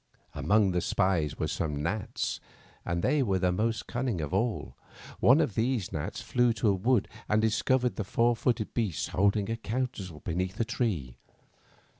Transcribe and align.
Among 0.33 0.71
the 0.71 0.81
spies 0.81 1.37
were 1.37 1.47
some 1.47 1.83
gnats, 1.83 2.39
and 2.83 3.03
they 3.03 3.21
were 3.21 3.37
the 3.37 3.51
most 3.51 3.85
cunning 3.85 4.19
of 4.19 4.33
all. 4.33 4.75
One 5.19 5.39
of 5.39 5.53
these 5.53 5.91
gnats 5.93 6.21
flew 6.21 6.53
to 6.53 6.69
a 6.69 6.73
wood 6.73 7.07
and 7.29 7.39
discovered 7.39 7.97
the 7.97 8.03
four 8.03 8.35
footed 8.35 8.73
beasts 8.73 9.09
holding 9.09 9.47
a 9.51 9.57
council 9.57 10.19
be 10.21 10.33
neath 10.33 10.55
a 10.55 10.65
great 10.65 10.69
tree. 10.69 11.17